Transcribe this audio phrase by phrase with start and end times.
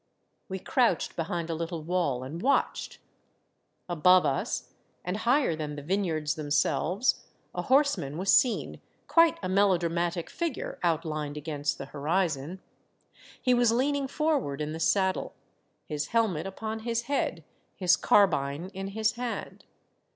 [0.49, 2.97] We crouched behind a little wall and watched.
[3.87, 4.73] Above us,
[5.05, 10.79] and higher than the vineyards them selves, a horseman was seen, quite a melodramatic figure,
[10.81, 12.61] outlined against the horizon.
[13.39, 15.35] He was lean ing forward in the saddle,
[15.85, 17.43] his helmet upon his head,
[17.75, 19.65] his carbine in his hand.